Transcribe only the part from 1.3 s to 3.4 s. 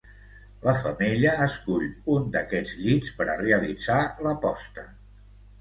escull un d'aquests llits per a